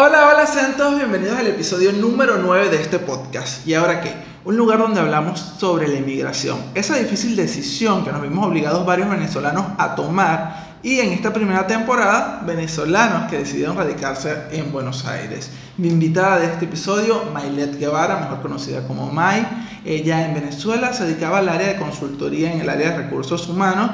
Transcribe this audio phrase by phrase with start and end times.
[0.00, 3.66] Hola, hola, sean bienvenidos al episodio número 9 de este podcast.
[3.66, 4.14] ¿Y ahora qué?
[4.44, 9.10] Un lugar donde hablamos sobre la inmigración, esa difícil decisión que nos vimos obligados varios
[9.10, 15.50] venezolanos a tomar y en esta primera temporada venezolanos que decidieron radicarse en Buenos Aires.
[15.78, 19.44] Mi invitada de este episodio, Mailet Guevara, mejor conocida como Mai,
[19.84, 23.90] ella en Venezuela se dedicaba al área de consultoría en el área de recursos humanos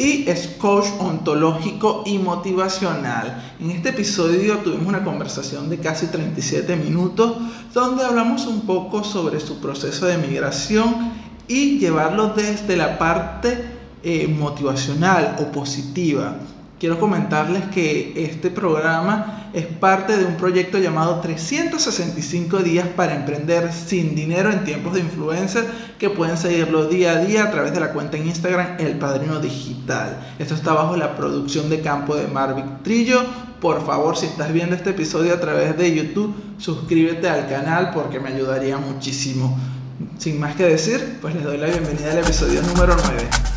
[0.00, 3.54] y es coach ontológico y motivacional.
[3.60, 7.36] En este episodio tuvimos una conversación de casi 37 minutos
[7.74, 11.12] donde hablamos un poco sobre su proceso de migración
[11.46, 13.62] y llevarlo desde la parte
[14.02, 16.34] eh, motivacional o positiva
[16.80, 23.70] quiero comentarles que este programa es parte de un proyecto llamado 365 días para emprender
[23.70, 25.66] sin dinero en tiempos de influencer
[25.98, 29.40] que pueden seguirlo día a día a través de la cuenta en Instagram El Padrino
[29.40, 30.18] Digital.
[30.38, 33.20] Esto está bajo la producción de campo de Marvic Trillo.
[33.60, 38.18] Por favor, si estás viendo este episodio a través de YouTube, suscríbete al canal porque
[38.18, 39.58] me ayudaría muchísimo.
[40.16, 43.49] Sin más que decir, pues les doy la bienvenida al episodio número 9.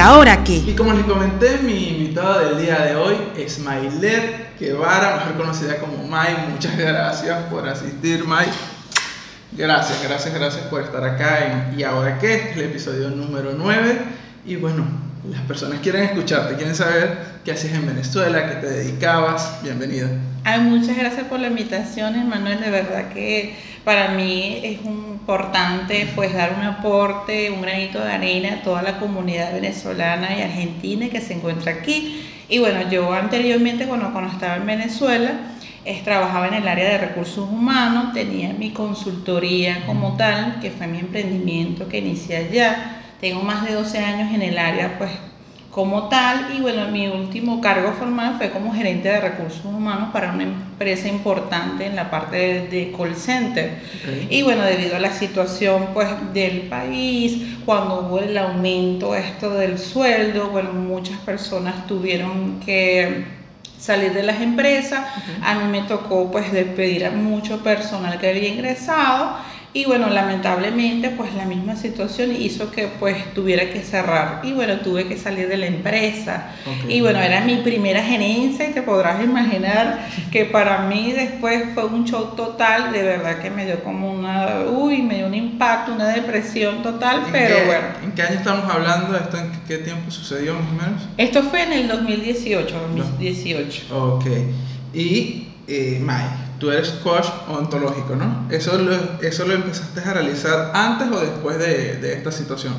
[0.00, 0.56] Ahora qué?
[0.56, 5.76] Y como les comenté, mi invitada del día de hoy es Mailet Guevara, mejor conocida
[5.76, 6.48] como Mai.
[6.50, 8.46] Muchas gracias por asistir, Mai.
[9.52, 12.34] Gracias, gracias, gracias por estar acá en ¿Y ahora qué?
[12.34, 13.98] Es el episodio número 9.
[14.46, 14.86] Y bueno,
[15.28, 19.62] las personas quieren escucharte, quieren saber qué haces en Venezuela, qué te dedicabas.
[19.62, 20.08] Bienvenida.
[20.44, 22.60] Ay, muchas gracias por la invitación, Emanuel.
[22.60, 28.54] De verdad que para mí es importante pues dar un aporte, un granito de arena
[28.54, 32.26] a toda la comunidad venezolana y argentina que se encuentra aquí.
[32.48, 35.32] Y bueno, yo anteriormente cuando, cuando estaba en Venezuela,
[35.84, 40.86] es, trabajaba en el área de recursos humanos, tenía mi consultoría como tal, que fue
[40.86, 43.02] mi emprendimiento que inicié allá.
[43.20, 45.10] Tengo más de 12 años en el área pues
[45.70, 46.54] como tal.
[46.56, 51.08] Y bueno, mi último cargo formal fue como gerente de recursos humanos para una empresa
[51.08, 53.78] importante en la parte de, call center.
[54.28, 59.78] Y bueno, debido a la situación pues del país, cuando hubo el aumento esto del
[59.78, 63.40] sueldo, bueno, muchas personas tuvieron que
[63.78, 65.06] salir de las empresas,
[65.42, 69.36] a mí me tocó pues despedir a mucho personal que había ingresado
[69.72, 74.80] y bueno, lamentablemente pues la misma situación hizo que pues tuviera que cerrar y bueno,
[74.80, 76.48] tuve que salir de la empresa.
[76.88, 81.84] Y bueno, era mi primera gerencia y te podrás imaginar que para mí después fue
[81.84, 85.92] un show total, de verdad que me dio como una, uy, me dio un impacto,
[85.92, 87.86] una depresión total, pero bueno.
[88.02, 89.16] ¿En qué año estamos hablando?
[89.16, 91.02] ¿Esto en qué tiempo sucedió más o menos?
[91.16, 93.96] Esto fue en el 2018, 2018.
[93.96, 94.26] Ok.
[94.92, 96.04] Y eh,
[96.58, 98.46] tú eres coach ontológico, ¿no?
[98.50, 102.74] ¿Eso lo, ¿Eso lo empezaste a realizar antes o después de, de esta situación?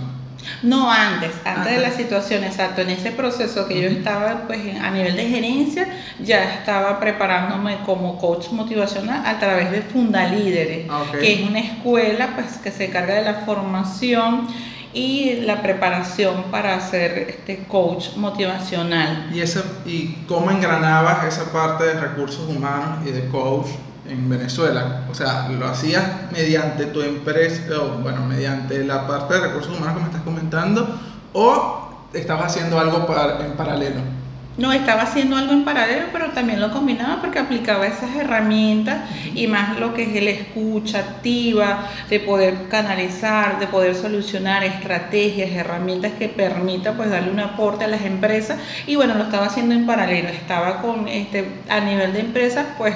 [0.64, 2.82] No, antes, antes, de la situación, exacto.
[2.82, 5.88] En ese proceso que yo estaba, pues a nivel de gerencia,
[6.20, 12.32] ya estaba preparándome como coach motivacional a través de Fundalíderes, ah, que es una escuela
[12.36, 14.48] pues que se encarga de la formación
[14.94, 19.30] y la preparación para ser este coach motivacional.
[19.34, 23.68] ¿Y, esa, ¿Y cómo engranabas esa parte de recursos humanos y de coach
[24.08, 25.06] en Venezuela?
[25.10, 29.96] O sea, ¿lo hacías mediante tu empresa, o, bueno, mediante la parte de recursos humanos
[29.96, 31.00] que me estás comentando,
[31.34, 33.06] o estabas haciendo algo
[33.40, 34.21] en paralelo?
[34.58, 39.48] No, estaba haciendo algo en paralelo, pero también lo combinaba porque aplicaba esas herramientas y
[39.48, 46.12] más lo que es el escucha activa, de poder canalizar, de poder solucionar estrategias, herramientas
[46.20, 48.60] que permitan pues darle un aporte a las empresas.
[48.88, 52.94] Y bueno, lo estaba haciendo en paralelo, estaba con este a nivel de empresas pues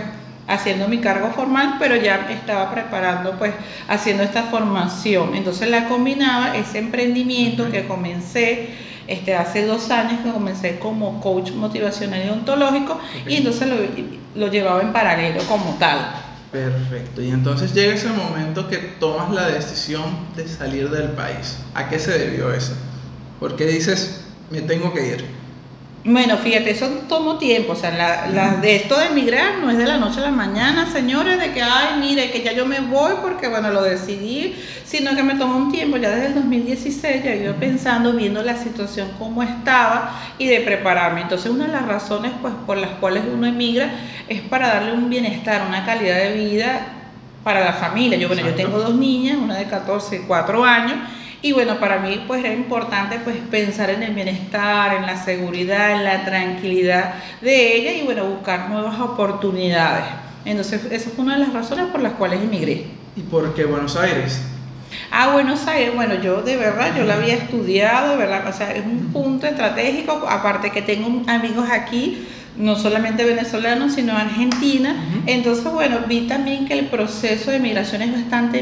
[0.48, 3.52] haciendo mi cargo formal, pero ya estaba preparando, pues,
[3.88, 5.36] haciendo esta formación.
[5.36, 11.52] Entonces la combinaba ese emprendimiento que comencé este, hace dos años que comencé como coach
[11.52, 13.76] motivacional y ontológico y entonces lo,
[14.36, 16.00] lo llevaba en paralelo como tal.
[16.52, 17.22] Perfecto.
[17.22, 20.04] Y entonces llega ese momento que tomas la decisión
[20.36, 21.58] de salir del país.
[21.74, 22.74] ¿A qué se debió eso?
[23.40, 25.26] Porque dices, me tengo que ir.
[26.08, 27.90] Bueno, fíjate, eso tomó tiempo, o sea,
[28.30, 31.52] la, de esto de emigrar no es de la noche a la mañana, señores, de
[31.52, 34.54] que, ay, mire, que ya yo me voy porque, bueno, lo decidí,
[34.86, 38.56] sino que me tomó un tiempo, ya desde el 2016 ya iba pensando, viendo la
[38.56, 41.22] situación como estaba y de prepararme.
[41.22, 43.90] Entonces, una de las razones, pues, por las cuales uno emigra
[44.30, 46.88] es para darle un bienestar, una calidad de vida
[47.44, 48.16] para la familia.
[48.20, 50.98] Yo, bueno, yo tengo dos niñas, una de 14 y 4 años,
[51.46, 55.92] y bueno, para mí pues era importante pues pensar en el bienestar, en la seguridad,
[55.92, 60.06] en la tranquilidad de ella y bueno, buscar nuevas oportunidades.
[60.44, 62.88] Entonces, esa fue una de las razones por las cuales emigré.
[63.16, 64.42] ¿Y por qué Buenos Aires?
[65.12, 68.48] Ah, Buenos Aires, bueno, yo de verdad, yo la había estudiado, ¿verdad?
[68.48, 72.28] O sea, es un punto estratégico, aparte que tengo amigos aquí,
[72.58, 74.96] no solamente venezolanos, sino Argentina.
[75.26, 78.60] Entonces, bueno, vi también que el proceso de migración es bastante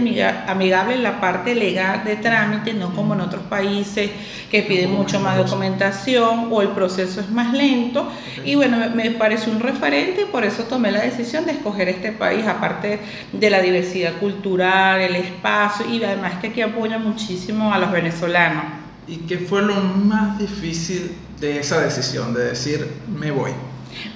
[0.48, 4.10] amigable en la parte legal de trámite, no como en otros países
[4.50, 8.12] que piden mucho más documentación o el proceso es más lento.
[8.44, 12.12] Y bueno, me, pareció un referente y por eso tomé la decisión de escoger este
[12.12, 13.00] país, aparte
[13.32, 18.64] de la diversidad cultural, el espacio y además que aquí apoya muchísimo a los venezolanos.
[19.08, 23.52] ¿Y qué fue lo más difícil de esa decisión de decir me voy?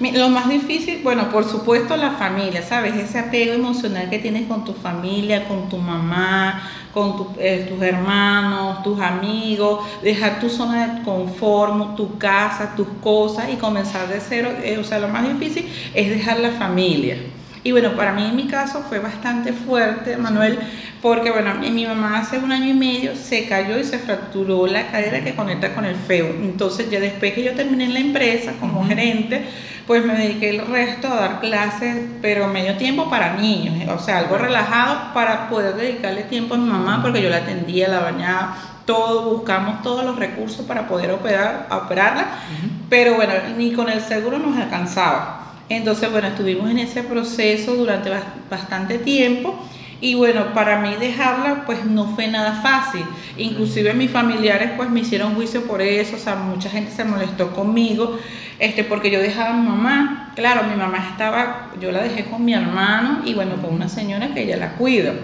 [0.00, 2.94] Lo más difícil, bueno, por supuesto la familia, ¿sabes?
[2.96, 8.82] Ese apego emocional que tienes con tu familia, con tu mamá, con eh, tus hermanos,
[8.82, 14.50] tus amigos, dejar tu zona de confort, tu casa, tus cosas y comenzar de cero.
[14.62, 17.18] Eh, o sea, lo más difícil es dejar la familia.
[17.68, 20.58] Y bueno, para mí en mi caso fue bastante fuerte, Manuel,
[21.02, 24.90] porque bueno, mi mamá hace un año y medio se cayó y se fracturó la
[24.90, 26.28] cadera que conecta con el feo.
[26.28, 29.44] Entonces ya después que yo terminé en la empresa como gerente,
[29.86, 34.16] pues me dediqué el resto a dar clases, pero medio tiempo para niños, o sea,
[34.16, 38.56] algo relajado para poder dedicarle tiempo a mi mamá, porque yo la atendía, la bañaba,
[38.86, 42.28] todo, buscamos todos los recursos para poder operar, operarla,
[42.88, 45.47] pero bueno, ni con el seguro nos alcanzaba.
[45.68, 48.10] Entonces, bueno, estuvimos en ese proceso durante
[48.50, 49.58] bastante tiempo
[50.00, 53.04] y bueno, para mí dejarla pues no fue nada fácil.
[53.36, 57.52] Inclusive mis familiares pues me hicieron juicio por eso, o sea, mucha gente se molestó
[57.52, 58.18] conmigo,
[58.58, 60.32] este, porque yo dejaba a mi mamá.
[60.36, 64.32] Claro, mi mamá estaba, yo la dejé con mi hermano y bueno, con una señora
[64.32, 65.14] que ella la cuida.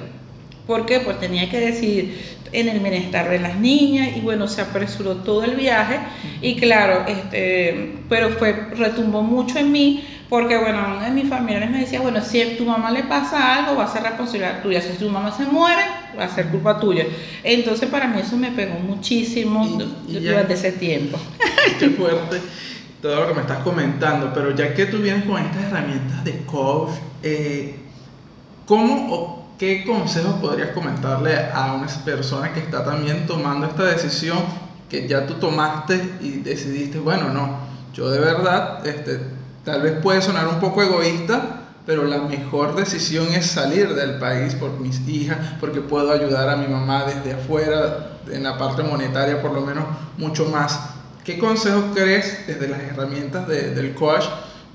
[0.67, 1.01] ¿Por qué?
[1.01, 5.45] Pues tenía que decidir en el bienestar de las niñas y bueno, se apresuró todo
[5.45, 5.99] el viaje
[6.41, 11.71] y claro, este, pero fue, retumbó mucho en mí porque bueno, uno de mis familiares
[11.71, 14.81] me decía, bueno, si a tu mamá le pasa algo, va a ser responsabilidad tuya,
[14.81, 15.83] si tu mamá se muere,
[16.19, 17.05] va a ser culpa tuya.
[17.43, 19.79] Entonces para mí eso me pegó muchísimo
[20.09, 21.19] durante ese tiempo.
[21.79, 22.41] Qué fuerte
[23.05, 26.39] todo lo que me estás comentando, pero ya que tú vienes con estas herramientas de
[26.47, 26.93] coach,
[27.23, 27.77] eh,
[28.65, 34.39] ¿cómo o qué consejos podrías comentarle a una persona que está también tomando esta decisión
[34.89, 37.59] que ya tú tomaste y decidiste, bueno, no,
[37.93, 39.21] yo de verdad, este,
[39.65, 44.55] tal vez puede sonar un poco egoísta, pero la mejor decisión es salir del país
[44.55, 49.43] por mis hijas, porque puedo ayudar a mi mamá desde afuera, en la parte monetaria
[49.43, 49.85] por lo menos,
[50.17, 50.95] mucho más
[51.25, 54.25] ¿Qué consejos crees desde las herramientas del coach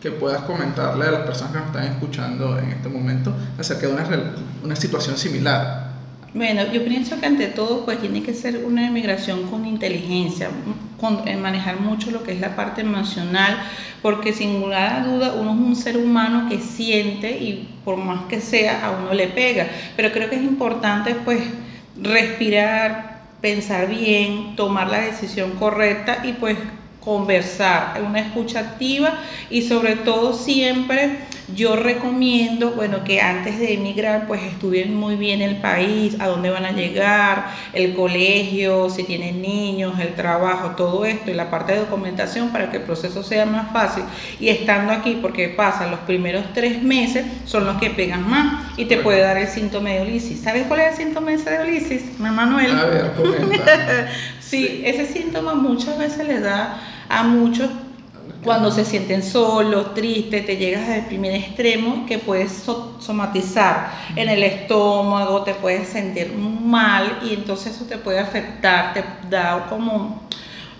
[0.02, 3.94] que puedas comentarle a las personas que nos están escuchando en este momento acerca de
[3.94, 4.08] una,
[4.64, 5.79] una situación similar?
[6.32, 10.52] Bueno, yo pienso que ante todo pues tiene que ser una inmigración con inteligencia,
[11.00, 13.58] con eh, manejar mucho lo que es la parte emocional,
[14.04, 18.42] porque sin ninguna duda uno es un ser humano que siente y por más que
[18.42, 21.42] sea a uno le pega, pero creo que es importante pues
[22.00, 26.58] respirar, pensar bien, tomar la decisión correcta y pues
[27.00, 29.20] conversar, una escucha activa
[29.50, 31.20] y sobre todo siempre
[31.56, 36.50] yo recomiendo, bueno, que antes de emigrar pues estudien muy bien el país, a dónde
[36.50, 41.74] van a llegar, el colegio, si tienen niños, el trabajo, todo esto y la parte
[41.74, 44.04] de documentación para que el proceso sea más fácil.
[44.40, 48.86] Y estando aquí, porque pasa, los primeros tres meses son los que pegan más y
[48.86, 50.42] te puede dar el síntoma de Ulises.
[50.42, 52.78] ¿Sabes cuál es el síntoma de Ulises, Manuel?
[52.78, 53.12] A ver,
[54.40, 57.70] sí, ese síntoma muchas veces le da a muchos
[58.44, 62.64] cuando se sienten solos, tristes, te llegas al primer extremo que puedes
[63.00, 69.04] somatizar en el estómago, te puedes sentir mal y entonces eso te puede afectar, te
[69.30, 70.24] da como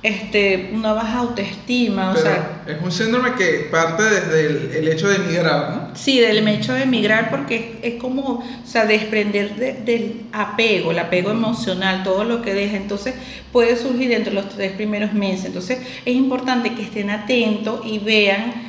[0.02, 2.12] este, una baja autoestima.
[2.12, 5.96] o sea, es un síndrome que parte desde el, hecho de emigrar, ¿no?
[5.96, 11.32] Sí, del hecho de emigrar porque es, como, o sea, desprender del apego, el apego
[11.32, 12.78] emocional, todo lo que deja.
[12.78, 13.16] Entonces
[13.52, 15.48] puede surgir dentro de los tres primeros meses.
[15.48, 18.69] Entonces es importante que estén atentos y vean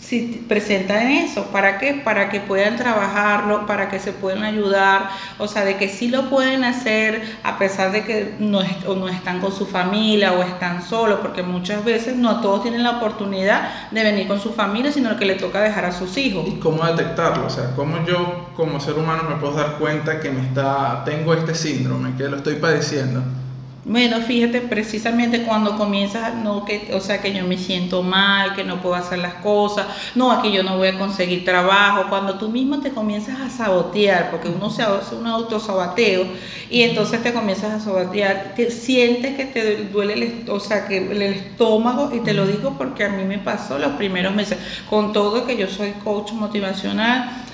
[0.00, 1.94] si presentan eso, ¿para qué?
[1.94, 6.28] Para que puedan trabajarlo, para que se puedan ayudar, o sea, de que sí lo
[6.28, 8.60] pueden hacer a pesar de que no,
[8.94, 12.92] no están con su familia o están solos, porque muchas veces no todos tienen la
[12.92, 16.46] oportunidad de venir con su familia, sino que le toca dejar a sus hijos.
[16.46, 17.46] ¿Y cómo detectarlo?
[17.46, 21.34] O sea, ¿cómo yo como ser humano me puedo dar cuenta que me está, tengo
[21.34, 23.22] este síndrome, que lo estoy padeciendo?
[23.88, 28.64] Bueno, fíjate, precisamente cuando comienzas, no que, o sea, que yo me siento mal, que
[28.64, 32.48] no puedo hacer las cosas, no, aquí yo no voy a conseguir trabajo, cuando tú
[32.48, 36.26] mismo te comienzas a sabotear, porque uno se hace un autosabateo
[36.68, 40.96] y entonces te comienzas a sabotear, te sientes que te duele el, o sea, que
[40.96, 44.58] el estómago y te lo digo porque a mí me pasó los primeros meses,
[44.90, 47.45] con todo que yo soy coach motivacional,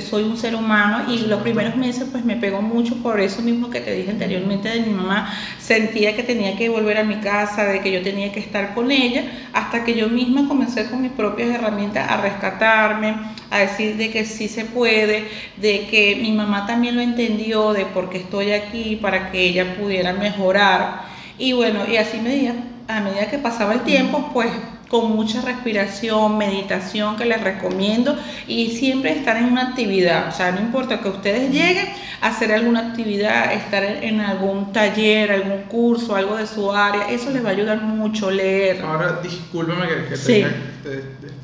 [0.00, 3.70] soy un ser humano y los primeros meses pues me pegó mucho por eso mismo
[3.70, 7.64] que te dije anteriormente de mi mamá, sentía que tenía que volver a mi casa,
[7.64, 11.12] de que yo tenía que estar con ella, hasta que yo misma comencé con mis
[11.12, 13.14] propias herramientas a rescatarme,
[13.50, 15.28] a decir de que sí se puede,
[15.58, 19.76] de que mi mamá también lo entendió, de por qué estoy aquí, para que ella
[19.76, 21.02] pudiera mejorar.
[21.38, 22.54] Y bueno, y así medida,
[22.88, 24.50] a medida que pasaba el tiempo, pues
[24.92, 28.14] con mucha respiración, meditación que les recomiendo
[28.46, 30.28] y siempre estar en una actividad.
[30.28, 31.86] O sea, no importa que ustedes lleguen
[32.20, 37.30] a hacer alguna actividad, estar en algún taller, algún curso, algo de su área, eso
[37.30, 38.84] les va a ayudar mucho, leer.
[38.84, 40.44] Ahora, discúlpeme que, te, sí.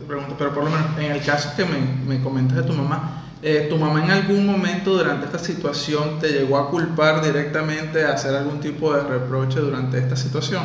[0.06, 3.24] pregunto, pero por lo menos en el caso que me, me comentas de tu mamá,
[3.40, 8.14] eh, ¿Tu mamá en algún momento durante esta situación te llegó a culpar directamente a
[8.14, 10.64] hacer algún tipo de reproche durante esta situación?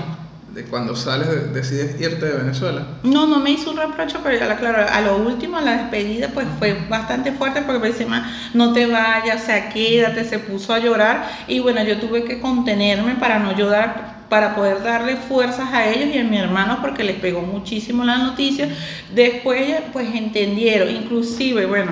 [0.53, 2.85] De cuando sales, decides irte de Venezuela?
[3.03, 6.45] No, no me hizo un reproche, pero ya claro, a lo último, la despedida, pues
[6.59, 10.79] fue bastante fuerte porque me decía, no te vayas, o sea, quédate, se puso a
[10.79, 15.89] llorar y bueno, yo tuve que contenerme para no llorar para poder darle fuerzas a
[15.89, 18.67] ellos y a mi hermano porque les pegó muchísimo la noticia.
[19.13, 21.91] Después pues entendieron, inclusive, bueno,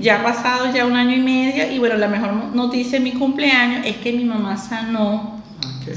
[0.00, 3.86] ya pasado ya un año y medio y bueno, la mejor noticia de mi cumpleaños
[3.86, 5.41] es que mi mamá sanó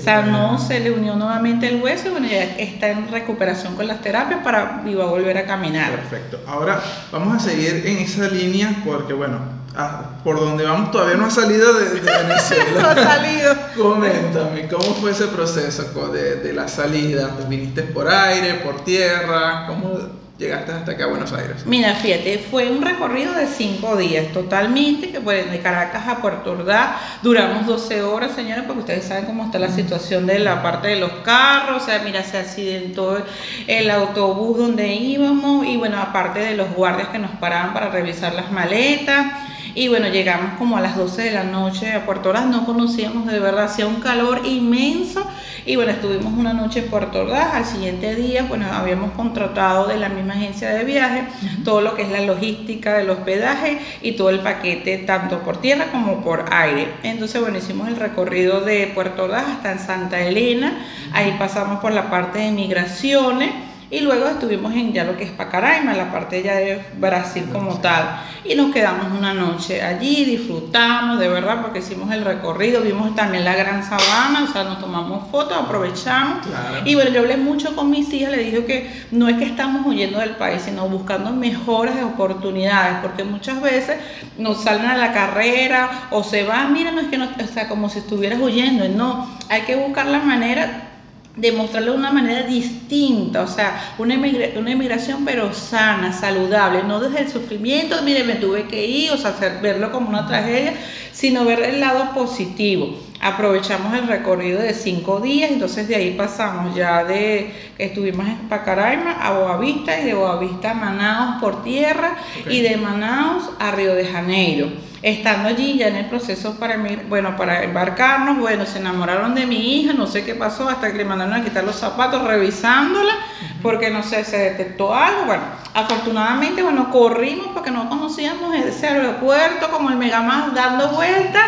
[0.04, 4.02] Sanó, se le unió nuevamente el hueso y bueno, ya está en recuperación con las
[4.02, 5.92] terapias para iba a volver a caminar.
[5.92, 6.40] Perfecto.
[6.48, 9.40] Ahora vamos a seguir en esa línea porque bueno,
[9.76, 12.82] ah, por donde vamos todavía no ha salido de, Venezuela.
[12.82, 13.56] no ha salido.
[13.78, 17.36] Coméntame, ¿cómo fue ese proceso de, de la salida?
[17.48, 19.66] ¿Viniste por aire, por tierra?
[19.68, 21.66] ¿Cómo llegaste hasta acá a Buenos Aires?
[21.66, 26.52] Mira, fíjate, fue un recorrido de cinco días totalmente, que fue de Caracas a Puerto
[26.52, 30.90] Ordaz, duramos 12 horas, señores, porque ustedes saben cómo está la situación de la parte
[30.90, 33.24] de los carros, o sea, mira, se accidentó
[33.68, 38.34] el autobús donde íbamos y bueno, aparte de los guardias que nos paraban para revisar
[38.34, 39.55] las maletas.
[39.78, 43.28] Y bueno, llegamos como a las 12 de la noche a Puerto Ordaz, no conocíamos
[43.28, 45.28] de verdad, hacía un calor inmenso.
[45.66, 49.98] Y bueno, estuvimos una noche en Puerto Ordaz, al siguiente día, bueno, habíamos contratado de
[49.98, 51.26] la misma agencia de viaje
[51.66, 55.88] todo lo que es la logística del hospedaje y todo el paquete, tanto por tierra
[55.92, 56.88] como por aire.
[57.04, 61.92] Entonces, bueno, hicimos el recorrido de Puerto Ordaz hasta en Santa Elena, ahí pasamos por
[61.92, 63.52] la parte de migraciones
[63.96, 67.80] y luego estuvimos en ya lo que es Pacaraima, la parte ya de Brasil como
[67.80, 68.20] tal.
[68.44, 73.46] Y nos quedamos una noche allí, disfrutamos de verdad porque hicimos el recorrido, vimos también
[73.46, 76.46] la gran sabana, o sea, nos tomamos fotos, aprovechamos.
[76.84, 79.86] Y bueno, yo hablé mucho con mis hijas, le dije que no es que estamos
[79.86, 83.98] huyendo del país, sino buscando mejores oportunidades, porque muchas veces
[84.38, 87.70] nos salen a la carrera o se van, mira, no es que no, o sea,
[87.70, 90.95] como si estuvieras huyendo, no, hay que buscar la manera
[91.36, 97.22] demostrarlo de una manera distinta, o sea, una, una emigración pero sana, saludable, no desde
[97.22, 100.74] el sufrimiento, mire, me tuve que ir, o sea, verlo como una tragedia,
[101.12, 103.05] sino ver el lado positivo.
[103.22, 109.14] Aprovechamos el recorrido de cinco días, entonces de ahí pasamos ya de, estuvimos en Pacaraima
[109.14, 112.16] a Boavista y de Boavista a Manaus por tierra
[112.48, 114.68] y de Manaus a Río de Janeiro.
[115.02, 119.76] Estando allí ya en el proceso para, bueno, para embarcarnos, bueno, se enamoraron de mi
[119.76, 123.14] hija, no sé qué pasó, hasta que le mandaron a quitar los zapatos revisándola,
[123.62, 125.44] porque no sé, se detectó algo, bueno,
[125.74, 131.44] afortunadamente, bueno, corrimos porque no conocíamos ese aeropuerto como el Megamás dando vueltas,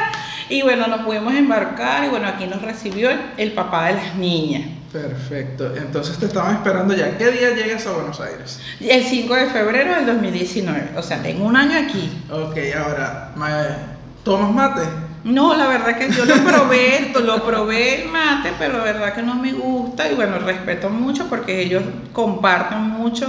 [0.50, 4.63] y bueno, nos pudimos embarcar, y bueno, aquí nos recibió el papá de las niñas.
[4.92, 5.75] Perfecto.
[5.75, 7.18] Entonces te estaban esperando ya.
[7.18, 8.60] ¿Qué día llegas a Buenos Aires?
[8.80, 10.92] El 5 de febrero del 2019.
[10.98, 12.10] O sea, tengo un año aquí.
[12.32, 13.34] Ok, ahora,
[14.24, 15.07] ¿tomas mate?
[15.27, 19.22] No, la verdad que yo lo probé, lo probé el mate, pero la verdad que
[19.22, 23.27] no me gusta y bueno, respeto mucho porque ellos comparten mucho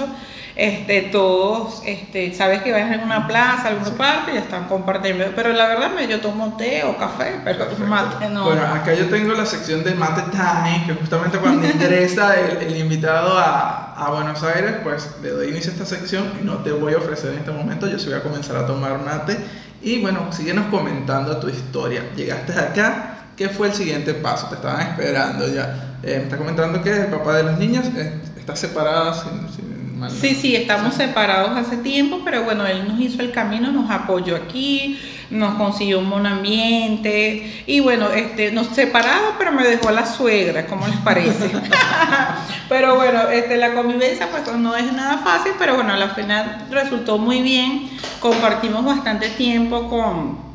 [0.58, 5.24] este, todos, este, sabes que vas en una plaza, alguna parte y están compartiendo.
[5.36, 8.44] Pero la verdad, yo tomo té o café, pero mate no.
[8.44, 13.38] Bueno, acá yo tengo la sección de mate time, que justamente cuando ingresa el, invitado
[13.38, 16.92] a, a, Buenos Aires, pues le doy inicio a esta sección y no te voy
[16.94, 19.38] a ofrecer en este momento, yo sí voy a comenzar a tomar mate.
[19.82, 22.12] Y bueno, síguenos comentando tu historia.
[22.16, 24.48] Llegaste acá, ¿qué fue el siguiente paso?
[24.48, 25.96] Te estaban esperando ya.
[26.02, 29.14] Eh, me está comentando que el papá de las niñas eh, está separada
[30.20, 34.36] Sí, sí, estamos separados hace tiempo, pero bueno, él nos hizo el camino, nos apoyó
[34.36, 34.98] aquí,
[35.30, 40.66] nos consiguió un buen ambiente y bueno, este, nos separamos, pero me dejó la suegra,
[40.66, 41.50] ¿cómo les parece?
[42.68, 47.18] pero bueno, este, la convivencia pues no es nada fácil, pero bueno, al final resultó
[47.18, 47.90] muy bien,
[48.20, 50.47] compartimos bastante tiempo con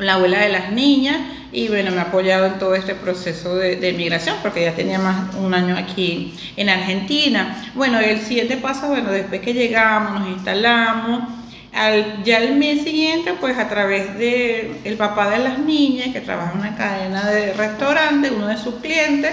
[0.00, 1.16] la abuela de las niñas
[1.52, 5.34] y bueno, me ha apoyado en todo este proceso de, migración porque ya tenía más
[5.34, 7.70] un año aquí en Argentina.
[7.74, 11.22] Bueno, el siguiente paso, bueno, después que llegamos, nos instalamos
[11.72, 16.20] Al, ya el mes siguiente, pues a través de el papá de las niñas, que
[16.20, 19.32] trabaja en una cadena de restaurante, uno de sus clientes,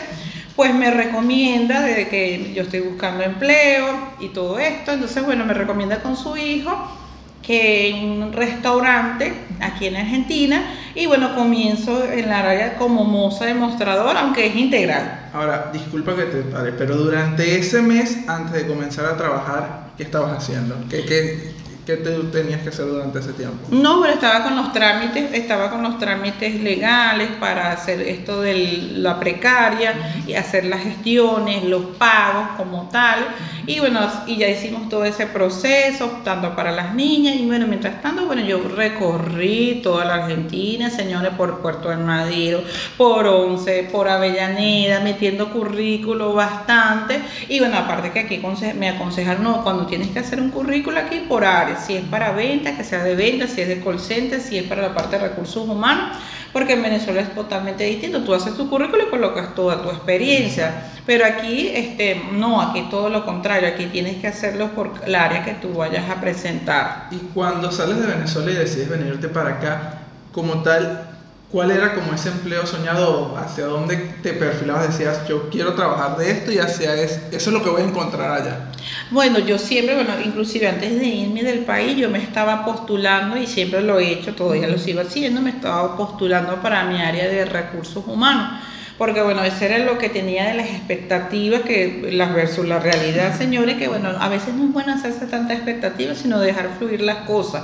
[0.56, 4.92] pues me recomienda de que yo estoy buscando empleo y todo esto.
[4.92, 7.07] Entonces, bueno, me recomienda con su hijo
[7.48, 10.62] que en un restaurante aquí en Argentina
[10.94, 15.30] y bueno, comienzo en la área como moza demostrador, aunque es integral.
[15.34, 20.04] Ahora, disculpa que te pare, pero durante ese mes, antes de comenzar a trabajar, ¿qué
[20.04, 20.76] estabas haciendo?
[20.90, 21.54] ¿Qué, qué,
[21.88, 23.66] ¿Qué te tenías que hacer durante ese tiempo?
[23.72, 28.90] No, pero estaba con los trámites, estaba con los trámites legales para hacer esto de
[28.96, 29.94] la precaria
[30.28, 33.20] y hacer las gestiones, los pagos como tal.
[33.66, 37.38] Y bueno, y ya hicimos todo ese proceso, tanto para las niñas.
[37.38, 42.64] Y bueno, mientras tanto, bueno, yo recorrí toda la Argentina, señores, por Puerto del Madero,
[42.98, 47.22] por Once, por Avellaneda, metiendo currículo bastante.
[47.48, 48.42] Y bueno, aparte que aquí
[48.78, 51.46] me aconsejan, no, cuando tienes que hacer un currículo aquí por
[51.80, 54.66] si es para venta, que sea de venta, si es de call center, si es
[54.66, 56.18] para la parte de recursos humanos,
[56.54, 58.24] porque en Venezuela es totalmente distinto.
[58.24, 63.10] Tú haces tu currículo y colocas toda tu experiencia, pero aquí este, no, aquí todo
[63.10, 67.08] lo contrario, aquí tienes que hacerlo por el área que tú vayas a presentar.
[67.12, 70.00] Y cuando sales de Venezuela y decides venirte para acá,
[70.32, 71.17] como tal,
[71.52, 73.38] ¿Cuál era como ese empleo soñado?
[73.38, 74.90] ¿Hacia dónde te perfilabas?
[74.90, 77.86] Decías, yo quiero trabajar de esto y hacia eso, eso es lo que voy a
[77.86, 78.72] encontrar allá.
[79.12, 83.48] Bueno, yo siempre, bueno, inclusive antes de irme del país, yo me estaba postulando y
[83.48, 87.46] siempre lo he hecho, todavía lo sigo haciendo, me estaba postulando para mi área de
[87.46, 88.62] recursos humanos.
[88.98, 93.38] Porque bueno, eso era lo que tenía de las expectativas que las versus la realidad,
[93.38, 97.20] señores, que bueno, a veces no es bueno hacerse tanta expectativa, sino dejar fluir las
[97.28, 97.64] cosas.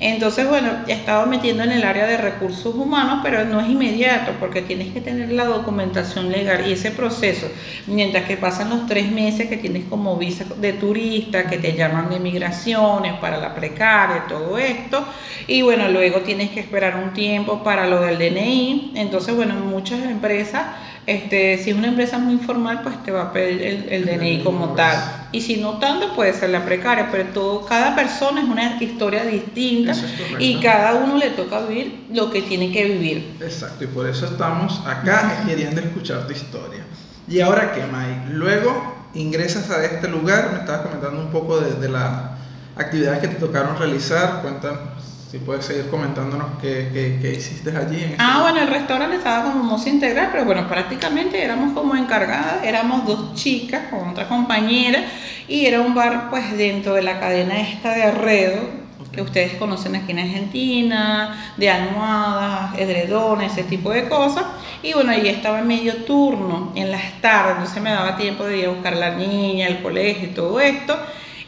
[0.00, 4.32] Entonces, bueno, he estado metiendo en el área de recursos humanos, pero no es inmediato
[4.38, 7.50] porque tienes que tener la documentación legal y ese proceso,
[7.86, 12.10] mientras que pasan los tres meses que tienes como visa de turista, que te llaman
[12.10, 15.04] de migraciones para la precaria, todo esto,
[15.48, 18.92] y bueno, luego tienes que esperar un tiempo para lo del DNI.
[18.94, 20.64] Entonces, bueno, muchas empresas
[21.08, 24.74] este, si es una empresa muy informal, pues te va a pedir el, DNI como
[24.74, 25.26] tal.
[25.32, 29.24] Y si no tanto, puede ser la precaria, pero todo, cada persona es una historia
[29.24, 29.94] distinta
[30.38, 33.38] y cada uno le toca vivir lo que tiene que vivir.
[33.40, 36.84] Exacto, y por eso estamos acá queriendo escuchar tu historia.
[37.26, 38.26] ¿Y ahora qué, May?
[38.30, 42.32] Luego ingresas a este lugar, me estabas comentando un poco de, de las
[42.76, 44.97] actividades que te tocaron realizar, cuéntanos
[45.30, 48.02] si puedes seguir comentándonos qué, qué, hiciste allí.
[48.02, 52.64] Este ah, bueno, el restaurante estaba como moza integral, pero bueno, prácticamente éramos como encargadas,
[52.64, 55.04] éramos dos chicas con otra compañera
[55.46, 59.96] y era un bar pues dentro de la cadena esta de Arredo, que ustedes conocen
[59.96, 64.44] aquí en Argentina, de almohadas, edredones, ese tipo de cosas.
[64.82, 68.58] Y bueno, ahí estaba en medio turno, en las tardes, entonces me daba tiempo de
[68.58, 70.98] ir a buscar a la niña, el colegio y todo esto.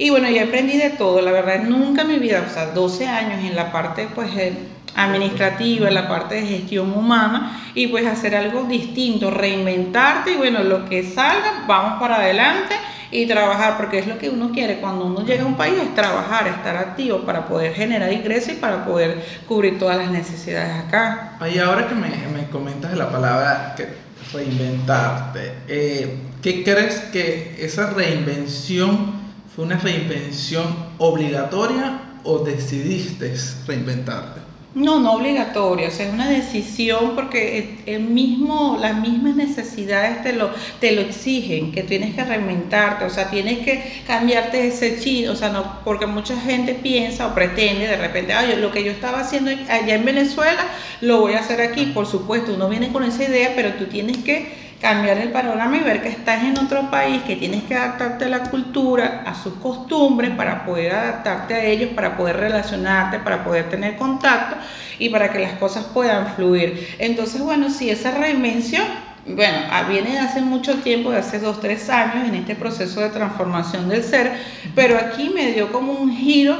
[0.00, 3.06] Y bueno, yo aprendí de todo, la verdad, nunca en mi vida, o sea, 12
[3.06, 4.54] años en la parte pues eh,
[4.96, 10.62] administrativa, en la parte de gestión humana y pues hacer algo distinto, reinventarte y bueno,
[10.62, 12.76] lo que salga, vamos para adelante
[13.10, 15.94] y trabajar, porque es lo que uno quiere cuando uno llega a un país, es
[15.94, 21.36] trabajar, estar activo para poder generar ingresos y para poder cubrir todas las necesidades acá.
[21.54, 23.86] Y ahora que me, me comentas la palabra que
[24.32, 29.19] reinventarte, eh, ¿qué crees que esa reinvención
[29.54, 30.64] ¿Fue una reinvención
[30.98, 33.34] obligatoria o decidiste
[33.66, 34.40] reinventarte?
[34.72, 40.32] No, no obligatoria, o sea, es una decisión porque el mismo, las mismas necesidades te
[40.32, 45.28] lo, te lo exigen, que tienes que reinventarte, o sea, tienes que cambiarte ese chip,
[45.28, 48.92] o sea, no, porque mucha gente piensa o pretende de repente, ay, lo que yo
[48.92, 50.64] estaba haciendo allá en Venezuela,
[51.00, 54.18] lo voy a hacer aquí, por supuesto, uno viene con esa idea, pero tú tienes
[54.18, 58.24] que cambiar el panorama y ver que estás en otro país, que tienes que adaptarte
[58.24, 63.44] a la cultura, a sus costumbres, para poder adaptarte a ellos, para poder relacionarte, para
[63.44, 64.56] poder tener contacto
[64.98, 66.96] y para que las cosas puedan fluir.
[66.98, 68.84] Entonces, bueno, si esa reinvención,
[69.26, 73.00] bueno, ah, viene de hace mucho tiempo, de hace dos, tres años, en este proceso
[73.00, 74.32] de transformación del ser,
[74.74, 76.56] pero aquí me dio como un giro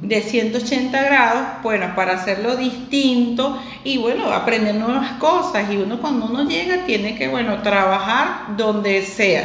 [0.00, 5.70] de 180 grados, bueno, para hacerlo distinto y bueno, aprender nuevas cosas.
[5.70, 9.44] Y uno cuando uno llega tiene que, bueno, trabajar donde sea.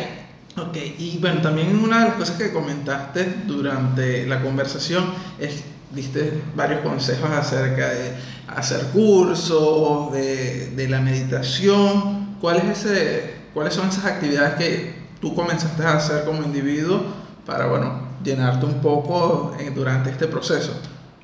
[0.58, 5.06] Ok, y bueno, también una de las cosas que comentaste durante la conversación
[5.39, 8.13] es, diste varios consejos acerca de
[8.47, 12.38] hacer cursos, de, de la meditación.
[12.41, 12.88] ¿Cuál es
[13.54, 18.81] ¿Cuáles son esas actividades que tú comenzaste a hacer como individuo para, bueno, llenarte un
[18.81, 20.79] poco eh, durante este proceso?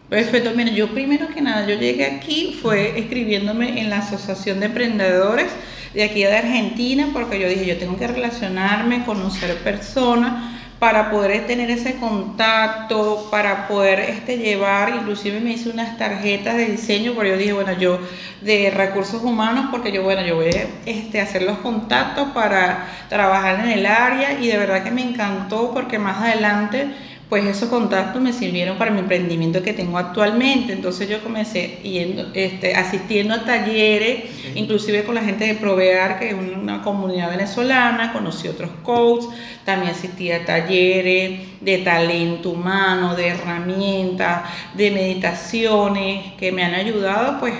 [0.09, 4.67] Perfecto, mira, yo primero que nada, yo llegué aquí fue escribiéndome en la Asociación de
[4.67, 5.51] Emprendedores
[5.93, 11.47] de aquí de Argentina, porque yo dije, yo tengo que relacionarme, conocer personas para poder
[11.47, 17.29] tener ese contacto, para poder este, llevar, inclusive me hice unas tarjetas de diseño, porque
[17.29, 17.99] yo dije, bueno, yo
[18.41, 23.61] de recursos humanos, porque yo, bueno, yo voy a este, hacer los contactos para trabajar
[23.61, 26.93] en el área y de verdad que me encantó porque más adelante
[27.33, 30.71] pues esos contactos me sirvieron para mi emprendimiento que tengo actualmente.
[30.71, 36.29] Entonces yo comencé yendo, este, asistiendo a talleres, inclusive con la gente de Provear, que
[36.29, 39.31] es una comunidad venezolana, conocí otros coaches,
[39.65, 44.43] también asistí a talleres de talento humano, de herramientas,
[44.75, 47.55] de meditaciones, que me han ayudado pues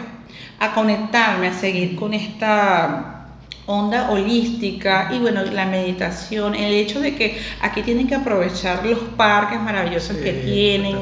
[0.59, 3.22] a conectarme, a seguir con esta
[3.65, 8.99] onda holística y bueno, la meditación, el hecho de que aquí tienen que aprovechar los
[8.99, 10.97] parques maravillosos que tienen,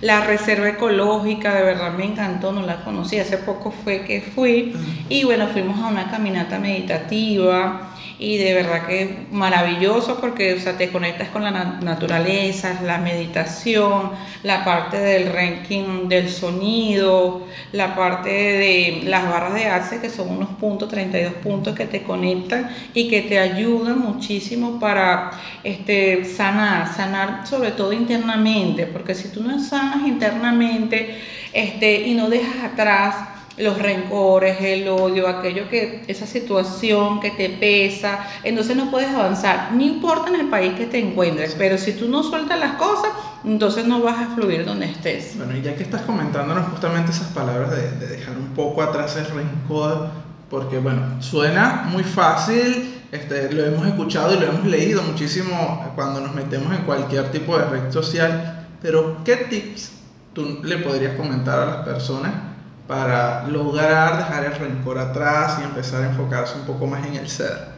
[0.00, 4.74] la reserva ecológica, de verdad me encantó, no la conocí, hace poco fue que fui.
[5.08, 7.91] Y bueno, fuimos a una caminata meditativa
[8.22, 14.12] y de verdad que maravilloso porque o sea, te conectas con la naturaleza, la meditación,
[14.44, 20.30] la parte del ranking del sonido, la parte de las barras de arce que son
[20.30, 25.32] unos puntos, 32 puntos que te conectan y que te ayudan muchísimo para
[25.64, 31.18] este, sanar, sanar sobre todo internamente, porque si tú no sanas internamente
[31.52, 37.50] este, y no dejas atrás los rencores, el odio, aquello que, esa situación que te
[37.50, 41.92] pesa, entonces no puedes avanzar, no importa en el país que te encuentres, pero si
[41.92, 43.10] tú no sueltas las cosas,
[43.44, 45.36] entonces no vas a fluir donde estés.
[45.36, 49.16] Bueno, y ya que estás comentándonos justamente esas palabras de, de dejar un poco atrás
[49.16, 50.08] el rencor,
[50.48, 56.20] porque bueno, suena muy fácil, este, lo hemos escuchado y lo hemos leído muchísimo cuando
[56.20, 59.92] nos metemos en cualquier tipo de red social, pero ¿qué tips
[60.32, 62.51] tú le podrías comentar a las personas?
[62.92, 67.26] Para lograr dejar el rencor atrás y empezar a enfocarse un poco más en el
[67.26, 67.72] ser?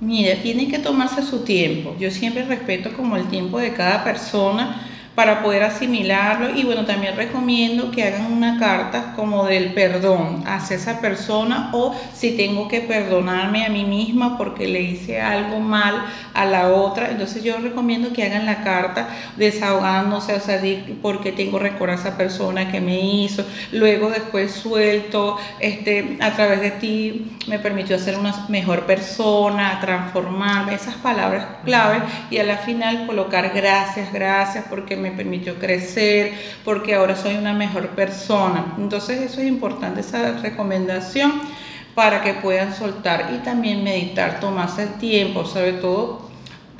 [0.00, 1.96] Mira, tiene que tomarse su tiempo.
[1.98, 4.87] Yo siempre respeto como el tiempo de cada persona
[5.18, 6.56] para poder asimilarlo.
[6.56, 11.92] Y bueno, también recomiendo que hagan una carta como del perdón hacia esa persona o
[12.14, 16.04] si tengo que perdonarme a mí misma porque le hice algo mal
[16.34, 20.62] a la otra, entonces yo recomiendo que hagan la carta desahogándose, o sea,
[21.02, 26.60] porque tengo rencor a esa persona que me hizo, luego después suelto, este, a través
[26.60, 32.58] de ti me permitió ser una mejor persona, transformarme, esas palabras claves y a la
[32.58, 36.32] final colocar gracias, gracias porque me permitió crecer,
[36.64, 38.74] porque ahora soy una mejor persona.
[38.78, 41.40] Entonces eso es importante, esa recomendación
[41.94, 46.28] para que puedan soltar y también meditar, tomarse el tiempo, sobre todo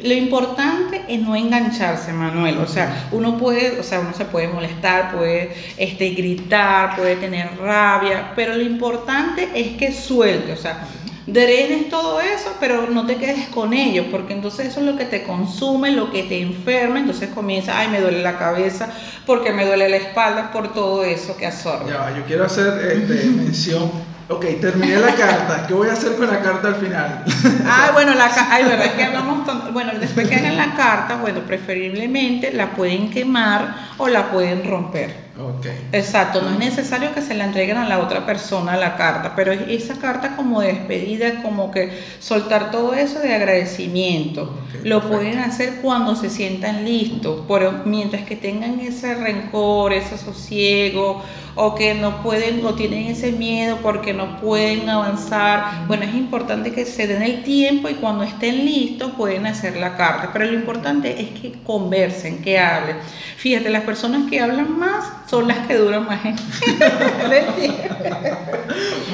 [0.01, 2.59] lo importante es no engancharse, Manuel.
[2.59, 7.59] O sea, uno puede, o sea, uno se puede molestar, puede este, gritar, puede tener
[7.59, 10.53] rabia, pero lo importante es que suelte.
[10.53, 10.87] O sea,
[11.33, 15.05] drenes todo eso, pero no te quedes con ello, porque entonces eso es lo que
[15.05, 18.89] te consume, lo que te enferma, entonces comienza, ay, me duele la cabeza,
[19.27, 21.91] porque me duele la espalda, por todo eso que absorbe.
[21.91, 23.91] Ya, yo quiero hacer este, mención
[24.31, 25.67] Ok, terminé la carta.
[25.67, 27.25] ¿Qué voy a hacer con la carta al final?
[27.67, 31.17] ah, bueno, la ay, verdad es que hablamos con, bueno, después que hagan la carta,
[31.17, 35.28] bueno, preferiblemente la pueden quemar o la pueden romper.
[35.39, 35.89] Okay.
[35.93, 39.53] Exacto, no es necesario que se la entreguen a la otra persona la carta, pero
[39.53, 44.59] esa carta como de despedida, como que soltar todo eso de agradecimiento.
[44.83, 51.23] Lo pueden hacer cuando se sientan listos, pero mientras que tengan ese rencor, ese sosiego,
[51.61, 56.73] o que no pueden o tienen ese miedo porque no pueden avanzar, bueno, es importante
[56.73, 60.55] que se den el tiempo y cuando estén listos pueden hacer la carta, pero lo
[60.55, 62.99] importante es que conversen, que hablen.
[63.37, 66.21] Fíjate, las personas que hablan más son las que duran más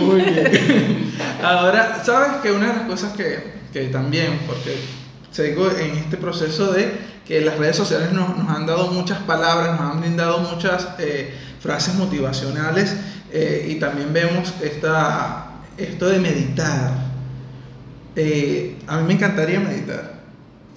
[0.00, 1.14] Muy bien.
[1.42, 4.78] Ahora, ¿sabes que una de las cosas que, que también, porque
[5.30, 9.80] sigo en este proceso de que las redes sociales nos, nos han dado muchas palabras,
[9.80, 12.94] nos han brindado muchas eh, frases motivacionales
[13.32, 15.46] eh, y también vemos esta,
[15.76, 16.92] esto de meditar.
[18.16, 20.14] Eh, a mí me encantaría meditar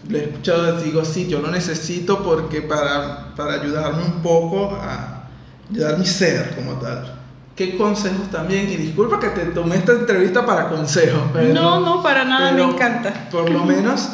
[0.09, 5.16] lo he escuchado, digo, sí, yo lo necesito porque para, para ayudarme un poco a
[5.71, 7.13] ayudar mi ser como tal.
[7.55, 8.69] ¿Qué consejos también?
[8.69, 11.21] Y disculpa que te tomé esta entrevista para consejos.
[11.33, 13.29] Pero, no, no, para nada, me encanta.
[13.31, 14.09] Por lo menos,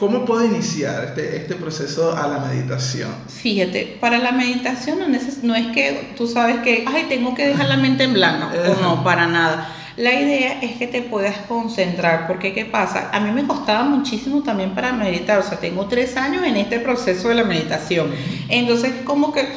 [0.00, 3.10] ¿cómo puedo iniciar este, este proceso a la meditación?
[3.28, 7.68] Fíjate, para la meditación no, no es que tú sabes que, ay, tengo que dejar
[7.68, 8.48] la mente en blanco.
[8.48, 13.10] o no, para nada la idea es que te puedas concentrar, porque ¿qué pasa?
[13.12, 16.80] A mí me costaba muchísimo también para meditar, o sea, tengo tres años en este
[16.80, 18.10] proceso de la meditación.
[18.48, 19.48] Entonces, como que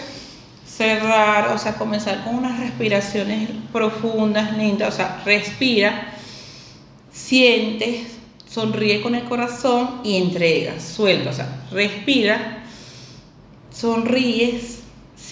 [0.75, 6.13] cerrar, o sea, comenzar con unas respiraciones profundas, lindas, o sea, respira,
[7.11, 8.17] sientes,
[8.49, 12.63] sonríe con el corazón y entrega, suelta, o sea, respira,
[13.71, 14.81] sonríes,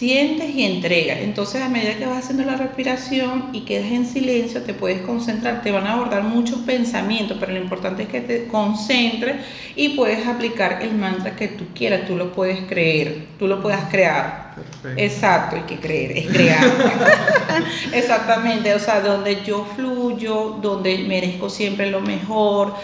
[0.03, 1.19] sientes y entregas.
[1.19, 5.61] Entonces, a medida que vas haciendo la respiración y quedas en silencio, te puedes concentrar,
[5.61, 9.37] te van a abordar muchos pensamientos, pero lo importante es que te concentres
[9.77, 13.89] y puedes aplicar el mantra que tú quieras, tú lo puedes creer, tú lo puedas
[13.89, 14.55] crear.
[14.55, 15.01] Perfecto.
[15.01, 16.65] Exacto, hay que creer, es crear.
[17.93, 22.75] Exactamente, o sea, donde yo fluyo, donde merezco siempre lo mejor,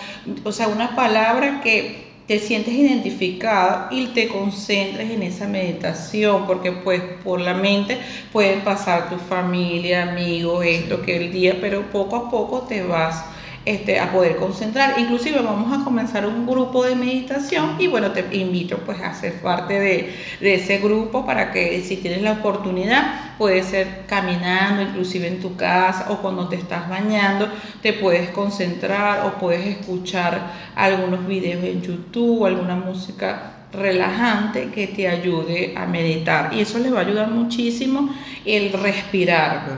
[0.46, 6.72] o sea, una palabra que te sientes identificado y te concentres en esa meditación, porque
[6.72, 7.98] pues por la mente
[8.32, 13.26] pueden pasar tu familia, amigos, esto, que el día, pero poco a poco te vas
[13.70, 14.98] este, a poder concentrar.
[14.98, 19.34] Inclusive vamos a comenzar un grupo de meditación y bueno, te invito pues a ser
[19.42, 25.28] parte de, de ese grupo para que si tienes la oportunidad, puede ser caminando, inclusive
[25.28, 27.48] en tu casa o cuando te estás bañando,
[27.84, 35.08] te puedes concentrar o puedes escuchar algunos videos en YouTube, alguna música relajante que te
[35.08, 36.56] ayude a meditar.
[36.56, 38.10] Y eso les va a ayudar muchísimo
[38.46, 39.78] el respirar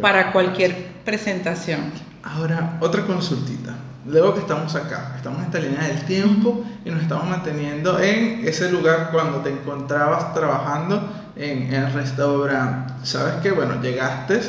[0.00, 2.15] para cualquier presentación.
[2.26, 3.76] Ahora, otra consultita.
[4.04, 8.46] Luego que estamos acá, estamos en esta línea del tiempo y nos estamos manteniendo en
[8.46, 12.94] ese lugar cuando te encontrabas trabajando en el restaurante.
[13.04, 14.40] Sabes que, bueno, llegaste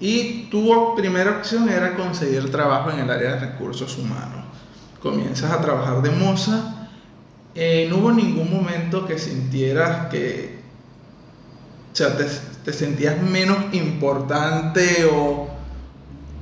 [0.00, 4.44] y tu primera opción era conseguir trabajo en el área de recursos humanos.
[5.02, 6.88] Comienzas a trabajar de moza.
[7.54, 10.60] Eh, no hubo ningún momento que sintieras que,
[11.92, 12.26] o sea, te,
[12.64, 15.47] te sentías menos importante o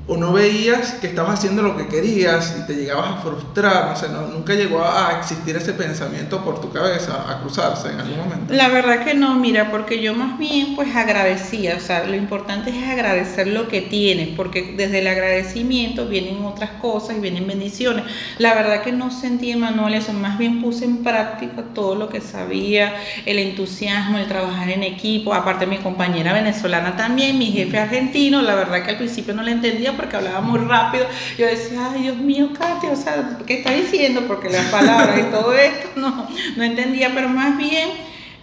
[0.08, 3.96] o no veías que estabas haciendo lo que querías y te llegabas a frustrar, no
[3.96, 8.18] sé, no, nunca llegó a existir ese pensamiento por tu cabeza, a cruzarse en algún
[8.18, 8.54] momento.
[8.54, 12.70] La verdad que no, mira, porque yo más bien pues agradecía, o sea, lo importante
[12.70, 18.04] es agradecer lo que tienes, porque desde el agradecimiento vienen otras cosas y vienen bendiciones.
[18.38, 22.20] La verdad que no sentí, Manuel, eso, más bien puse en práctica todo lo que
[22.20, 28.40] sabía, el entusiasmo, el trabajar en equipo, aparte mi compañera venezolana también, mi jefe argentino,
[28.40, 31.06] la verdad que al principio no le entendía porque hablaba muy rápido.
[31.38, 34.22] Yo decía, ay Dios mío, Katia, o sea, ¿qué está diciendo?
[34.26, 37.90] Porque las palabras y todo esto no, no entendía, pero más bien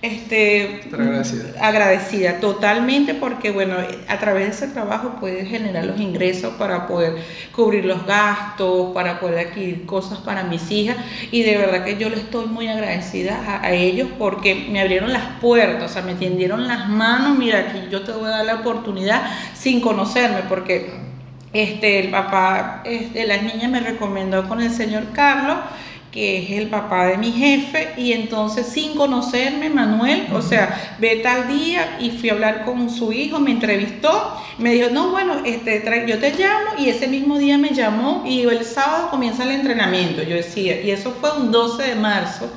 [0.04, 1.66] este, agradecida.
[1.66, 3.76] agradecida totalmente porque bueno
[4.10, 7.16] a través de ese trabajo puedes generar los ingresos para poder
[7.54, 10.98] cubrir los gastos para poder adquirir cosas para mis hijas
[11.32, 15.14] y de verdad que yo le estoy muy agradecida a, a, ellos porque me abrieron
[15.14, 18.46] las puertas o sea me tendieron las manos mira aquí yo te voy a dar
[18.46, 19.22] la oportunidad
[19.54, 21.13] sin conocerme porque
[21.54, 25.58] este, el papá de este, las niñas me recomendó con el señor Carlos,
[26.12, 31.22] que es el papá de mi jefe, y entonces sin conocerme, Manuel, o sea, ve
[31.24, 35.38] tal día y fui a hablar con su hijo, me entrevistó, me dijo, no, bueno,
[35.44, 39.52] este, yo te llamo, y ese mismo día me llamó, y el sábado comienza el
[39.52, 42.48] entrenamiento, yo decía, y eso fue un 12 de marzo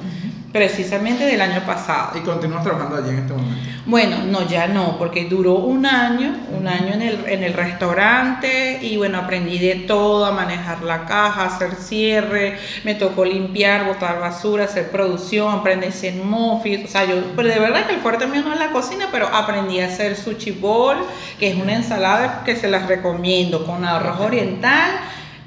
[0.52, 2.18] precisamente del año pasado.
[2.18, 3.70] ¿Y continúas trabajando allí en este momento?
[3.84, 8.80] Bueno, no, ya no, porque duró un año, un año en el, en el restaurante
[8.82, 14.18] y bueno, aprendí de todo, a manejar la caja, hacer cierre, me tocó limpiar, botar
[14.18, 18.26] basura, hacer producción, aprendí en mofis, o sea, yo, pero de verdad que el fuerte
[18.26, 20.96] mío no es la cocina, pero aprendí a hacer sushi bowl,
[21.38, 24.90] que es una ensalada que se las recomiendo, con arroz oriental,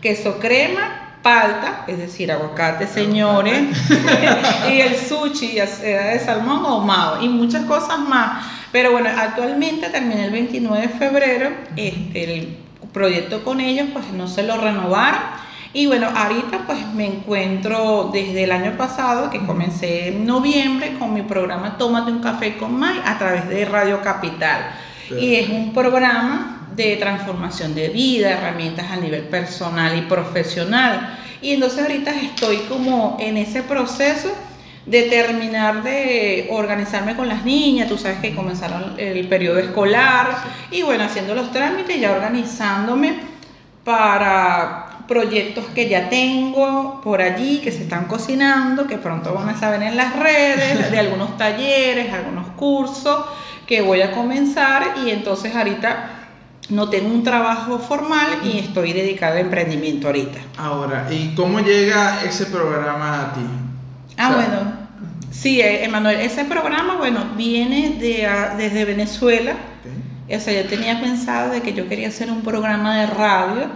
[0.01, 3.63] queso crema palta, es decir, aguacate, señores,
[4.69, 8.45] y el sushi, ya sea de salmón ahumado, y muchas cosas más.
[8.71, 12.57] Pero bueno, actualmente terminé el 29 de febrero, este, el
[12.93, 15.21] proyecto con ellos, pues no se lo renovaron.
[15.71, 21.13] Y bueno, ahorita pues me encuentro desde el año pasado, que comencé en noviembre, con
[21.13, 24.71] mi programa Tómate un café con Mai a través de Radio Capital.
[25.11, 31.19] Y es un programa de transformación de vida, herramientas a nivel personal y profesional.
[31.41, 34.33] Y entonces ahorita estoy como en ese proceso
[34.85, 40.37] de terminar de organizarme con las niñas, tú sabes que comenzaron el periodo escolar
[40.71, 43.19] y bueno, haciendo los trámites, ya organizándome
[43.83, 49.59] para proyectos que ya tengo por allí, que se están cocinando, que pronto van a
[49.59, 53.25] saber en las redes, de algunos talleres, algunos cursos
[53.67, 56.18] que voy a comenzar y entonces ahorita
[56.69, 60.39] no tengo un trabajo formal y estoy dedicada a emprendimiento ahorita.
[60.57, 63.41] Ahora, ¿y cómo llega ese programa a ti?
[64.17, 64.89] Ah, bueno.
[65.31, 68.27] Sí, eh, Emanuel, ese programa, bueno, viene de,
[68.57, 69.55] desde Venezuela.
[70.29, 73.67] O sea, yo tenía pensado de que yo quería hacer un programa de radio,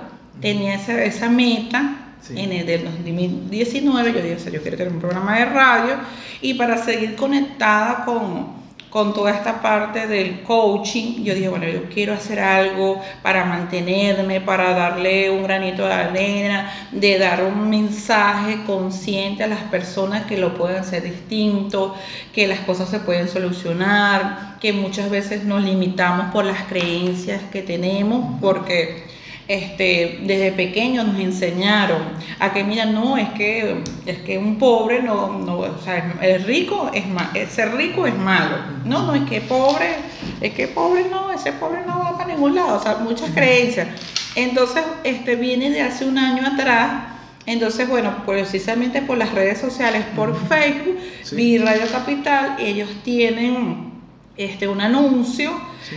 [0.42, 2.00] tenía esa, esa meta.
[2.30, 5.96] En el del 2019 yo dije, o sea, yo quiero tener un programa de radio
[6.42, 8.63] y para seguir conectada con,
[8.94, 14.40] con toda esta parte del coaching, yo dije, bueno, yo quiero hacer algo para mantenerme,
[14.40, 20.38] para darle un granito de arena, de dar un mensaje consciente a las personas que
[20.38, 21.96] lo pueden hacer distinto,
[22.36, 27.64] que las cosas se pueden solucionar, que muchas veces nos limitamos por las creencias que
[27.64, 29.06] tenemos, porque
[29.48, 32.02] este, desde pequeños nos enseñaron
[32.40, 36.44] a que, mira, no, es que, es que un pobre no, no o sea, el
[36.44, 38.58] rico es mal, ser rico es malo.
[38.86, 39.96] No, no, es que pobre,
[40.42, 43.88] es que pobre no, ese pobre no va para ningún lado, o sea, muchas creencias.
[44.36, 47.10] Entonces, este viene de hace un año atrás.
[47.46, 50.98] Entonces, bueno, precisamente por las redes sociales, por Facebook,
[51.34, 53.93] vi Radio Capital, ellos tienen
[54.36, 55.52] este, un anuncio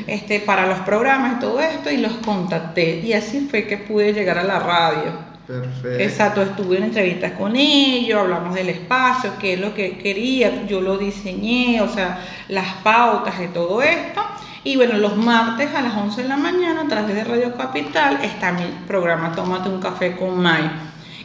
[0.07, 3.01] este, para los programas y todo esto y los contacté.
[3.01, 5.37] Y así fue que pude llegar a la radio.
[5.46, 6.03] Perfecto.
[6.03, 10.81] Exacto, estuve en entrevistas con ellos, hablamos del espacio, qué es lo que quería, yo
[10.81, 12.18] lo diseñé, o sea,
[12.49, 14.20] las pautas de todo esto.
[14.64, 18.18] Y bueno, los martes a las 11 de la mañana a través de Radio Capital
[18.25, 20.68] está mi programa Tómate un café con Mai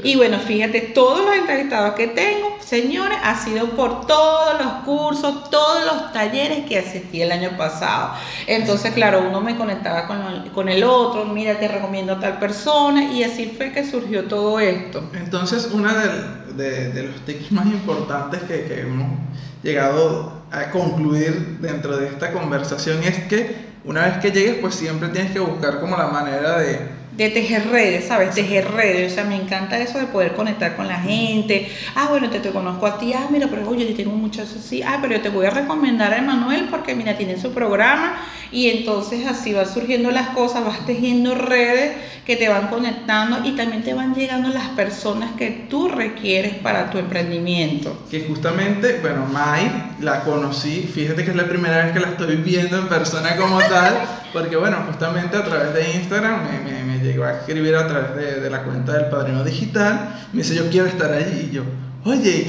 [0.04, 5.50] y bueno, fíjate, todos los entrevistados que tengo, señores, ha sido por todos los cursos,
[5.50, 8.14] todos los talleres que asistí el año pasado.
[8.48, 13.24] Entonces, claro, uno me conectaba con, el otro, mira, te recomiendo a tal persona, y
[13.24, 15.04] así fue que surgió todo esto.
[15.14, 19.20] Entonces, uno de, los tips más importantes que, que hemos
[19.64, 25.10] llegado a concluir dentro de esta conversación es que una vez que llegues, pues siempre
[25.10, 28.36] tienes que buscar como la manera de de tejer redes, ¿sabes?
[28.36, 31.70] Tejer redes, o sea, me encanta eso de poder conectar con la gente.
[31.96, 34.82] Ah, bueno, te, te conozco a ti, ah, mira, pero oye, yo tengo muchos así,
[34.82, 38.18] ah, pero yo te voy a recomendar a Emanuel porque, mira, tiene su programa
[38.52, 43.56] y entonces así van surgiendo las cosas, vas tejiendo redes que te van conectando y
[43.56, 48.06] también te van llegando las personas que tú requieres para tu emprendimiento.
[48.10, 52.36] Que justamente, bueno, Mai la conocí, fíjate que es la primera vez que la estoy
[52.38, 54.02] viendo en persona como tal,
[54.34, 58.50] porque bueno, justamente a través de Instagram me, me, llegó a escribir a través de,
[58.50, 61.64] la cuenta del Padrino Digital, me dice yo quiero estar allí y yo,
[62.06, 62.48] oye.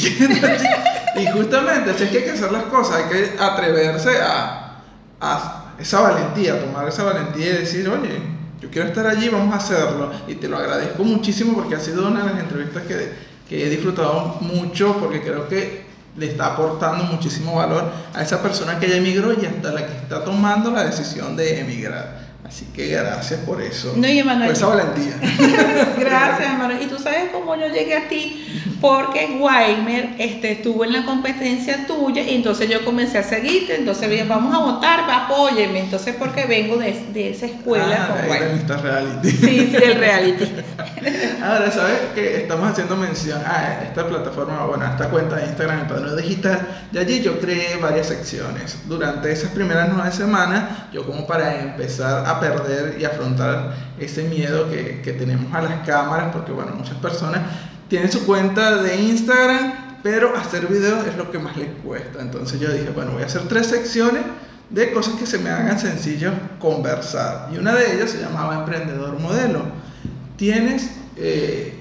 [1.17, 4.79] Y justamente, si es que hay que hacer las cosas, hay que atreverse a,
[5.21, 8.21] a esa valentía, tomar esa valentía y decir, oye,
[8.61, 10.11] yo quiero estar allí, vamos a hacerlo.
[10.29, 13.13] Y te lo agradezco muchísimo porque ha sido una de las entrevistas que,
[13.49, 15.83] que he disfrutado mucho porque creo que
[16.17, 19.97] le está aportando muchísimo valor a esa persona que ya emigró y hasta la que
[19.97, 22.22] está tomando la decisión de emigrar.
[22.53, 23.95] Así que gracias por eso.
[23.97, 25.15] No, y Emanuel, por esa valentía.
[25.99, 26.83] gracias, Emanuel.
[26.83, 31.87] Y tú sabes cómo yo llegué a ti, porque Weimer este, estuvo en la competencia
[31.87, 33.77] tuya y entonces yo comencé a seguirte.
[33.77, 35.81] Entonces vamos a votar, apóyeme.
[35.81, 39.31] Entonces, porque vengo de, de esa escuela ah, con reality.
[39.31, 40.45] Sí, sí, el reality.
[41.43, 45.81] Ahora, ¿sabes que estamos haciendo mención a esta plataforma, bueno, a esta cuenta de Instagram,
[45.81, 46.87] el Padrino Digital?
[46.93, 48.77] Y allí yo creé varias secciones.
[48.85, 54.69] Durante esas primeras nueve semanas, yo como para empezar a perder y afrontar ese miedo
[54.71, 57.41] que, que tenemos a las cámaras, porque bueno, muchas personas
[57.89, 62.23] tienen su cuenta de Instagram, pero hacer videos es lo que más les cuesta.
[62.23, 64.23] Entonces yo dije, bueno, voy a hacer tres secciones
[64.71, 67.51] de cosas que se me hagan sencillo conversar.
[67.53, 69.65] Y una de ellas se llamaba Emprendedor Modelo.
[70.37, 71.79] ¿Tienes, eh,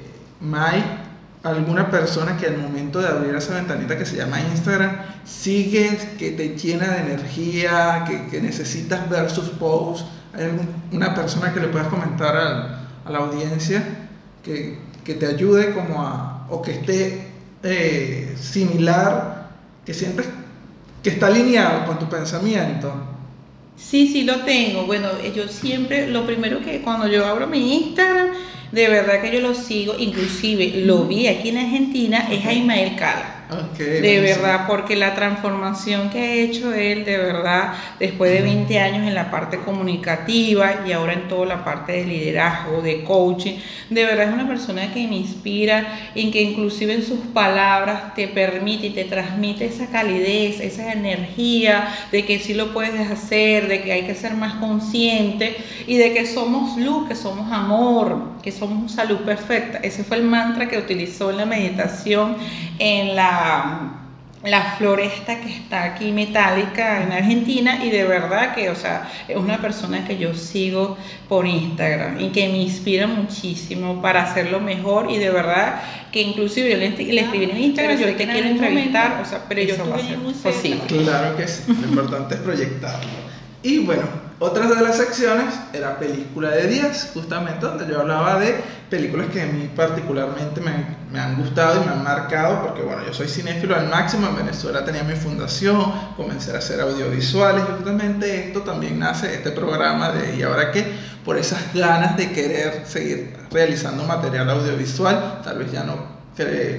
[1.43, 6.31] alguna persona que al momento de abrir esa ventanita que se llama Instagram, sigue, que
[6.31, 10.05] te llena de energía, que, que necesitas ver sus posts?
[10.33, 12.77] ¿Hay alguna persona que le puedas comentar a,
[13.09, 13.83] la audiencia
[14.43, 17.27] que, que, te ayude como a, o que esté
[17.63, 19.49] eh, similar,
[19.85, 20.25] que siempre,
[21.03, 22.93] que está alineado con tu pensamiento?
[23.75, 24.85] Sí, sí lo tengo.
[24.85, 28.29] Bueno, yo siempre, lo primero que cuando yo abro mi Instagram,
[28.71, 32.95] de verdad que yo lo sigo, inclusive lo vi aquí en Argentina, es a Ismael
[32.95, 33.40] Cala
[33.77, 39.07] de verdad, porque la transformación que ha hecho él, de verdad, después de 20 años
[39.07, 43.55] en la parte comunicativa y ahora en toda la parte de liderazgo, de coaching,
[43.89, 48.29] de verdad es una persona que me inspira, en que inclusive en sus palabras te
[48.29, 53.81] permite y te transmite esa calidez, esa energía de que sí lo puedes hacer, de
[53.81, 58.51] que hay que ser más consciente y de que somos luz, que somos amor, que
[58.53, 59.79] somos salud perfecta.
[59.79, 62.37] Ese fue el mantra que utilizó en la meditación
[62.79, 63.40] en la
[64.43, 69.37] la, floresta que está aquí metálica en Argentina y de verdad que, o sea, es
[69.37, 70.97] una persona que yo sigo
[71.29, 75.81] por Instagram y que me inspira muchísimo para hacerlo mejor y de verdad
[76.11, 79.75] que inclusive yo le, escribí en Instagram, yo te quiero entrevistar, o sea, pero yo
[79.75, 80.81] estuve muy posible.
[80.87, 83.31] Claro que sí, lo importante es proyectarlo.
[83.63, 84.03] Y bueno,
[84.43, 88.55] Otras de las secciones era película de 10, justamente donde yo hablaba de
[88.91, 93.13] películas que a mí particularmente me, han gustado y me han marcado, porque bueno, yo
[93.13, 95.81] soy cinéfilo al máximo, en Venezuela tenía mi fundación,
[96.17, 100.91] comencé a hacer audiovisuales y justamente esto también nace, este programa de ¿y ahora qué?
[101.23, 106.21] Por esas ganas de querer seguir realizando material audiovisual, tal vez ya no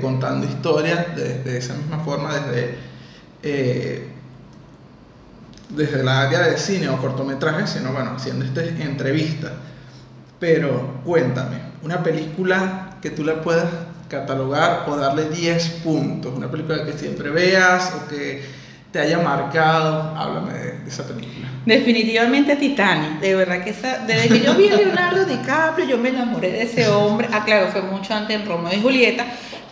[0.03, 2.79] contando historias de, esa misma forma desde...
[3.43, 4.09] Eh,
[5.71, 9.53] desde la área de cine o cortometraje, sino bueno, haciendo esta entrevista.
[10.39, 13.67] Pero cuéntame, una película que tú la puedas
[14.09, 18.43] catalogar o darle 10 puntos, una película que siempre veas o que
[18.93, 21.49] te haya marcado, háblame de, esa película.
[21.65, 26.53] Definitivamente Titanic, de verdad que desde que yo vi a Leonardo DiCaprio, yo me enamoré
[26.53, 29.25] de ese hombre, ah claro, fue mucho antes en Romeo y Julieta,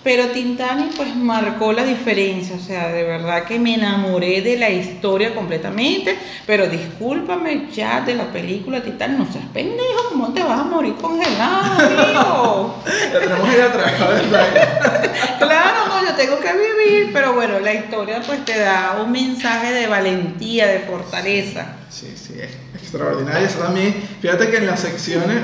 [0.02, 4.70] pero Titanic pues marcó la diferencia, o sea, de verdad que me enamoré de la
[4.70, 10.60] historia completamente, pero discúlpame ya de la película Titanic, no seas pendejo, ¿cómo te vas
[10.60, 12.76] a morir congelado,
[13.12, 14.48] tenemos ir atrás, ¿verdad?
[15.38, 19.72] claro, no, yo tengo que vivir, pero bueno, la historia pues te da un mensaje
[19.72, 21.76] de valentía, de fortaleza.
[21.90, 23.46] Sí, sí, es extraordinario.
[23.46, 25.38] Eso también, fíjate que en las secciones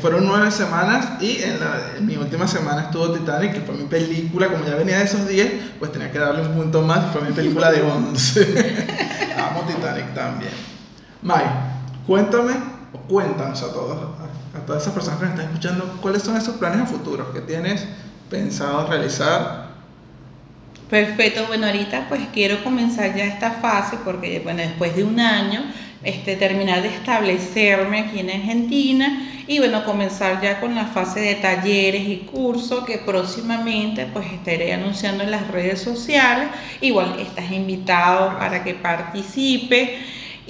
[0.00, 4.64] fueron nueve semanas y en, mi última semana estuvo Titanic, que fue mi película, como
[4.64, 5.48] ya venía de esos días,
[5.78, 9.36] pues tenía que darle un punto más y fue mi película de 11.
[9.50, 10.52] Amo Titanic también.
[11.22, 11.44] Mai,
[12.06, 12.54] cuéntame,
[12.92, 13.98] o cuéntanos a todos,
[14.54, 17.40] a, todas esas personas que me están escuchando, cuáles son esos planes a futuro que
[17.40, 17.84] tienes
[18.30, 19.68] pensado realizar
[20.88, 25.60] Perfecto, bueno, ahorita pues quiero comenzar ya esta fase porque bueno, después de un año
[26.02, 31.34] este, terminar de establecerme aquí en Argentina y bueno, comenzar ya con la fase de
[31.36, 36.48] talleres y cursos que próximamente pues estaré anunciando en las redes sociales.
[36.80, 39.98] Igual estás invitado para que participe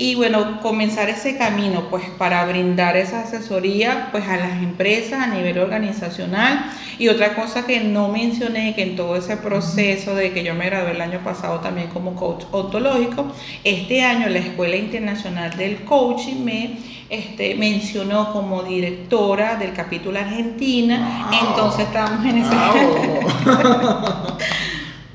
[0.01, 5.27] y bueno, comenzar ese camino pues para brindar esa asesoría pues a las empresas a
[5.27, 6.71] nivel organizacional.
[7.01, 10.67] Y otra cosa que no mencioné que en todo ese proceso de que yo me
[10.67, 13.27] gradué el año pasado también como coach ontológico,
[13.65, 16.79] este año la Escuela Internacional del Coaching me
[17.11, 22.57] este, mencionó como directora del capítulo Argentina, entonces estamos en ese...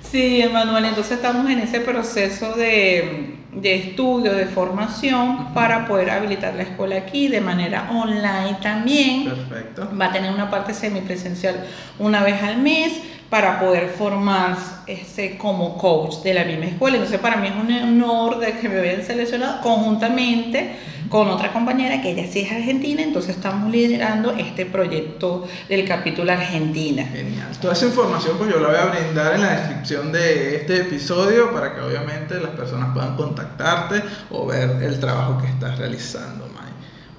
[0.12, 6.54] sí, Emanuel, entonces estamos en ese proceso de de estudio, de formación, para poder habilitar
[6.56, 9.26] la escuela aquí de manera online también.
[9.26, 9.90] Perfecto.
[10.00, 11.66] Va a tener una parte semipresencial
[12.00, 12.94] una vez al mes
[13.30, 16.98] para poder formarse como coach de la misma escuela.
[16.98, 20.76] Entonces para mí es un honor de que me hayan seleccionado conjuntamente
[21.14, 26.32] con otra compañera que ella sí es argentina, entonces estamos liderando este proyecto del capítulo
[26.32, 27.06] Argentina.
[27.06, 27.50] Genial.
[27.62, 31.54] Toda esa información pues yo la voy a brindar en la descripción de este episodio
[31.54, 34.02] para que obviamente las personas puedan contactarte
[34.32, 36.72] o ver el trabajo que estás realizando, May.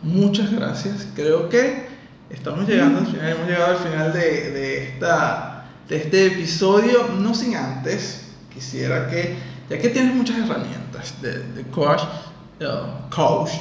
[0.03, 1.07] Muchas gracias.
[1.15, 1.87] Creo que
[2.31, 5.55] estamos llegando al final, hemos llegado al final de, de esta
[5.89, 8.23] de este episodio, no sin antes,
[8.53, 9.37] quisiera que,
[9.71, 12.01] ya que tienes muchas herramientas de, coach,
[12.61, 13.51] uh, coach,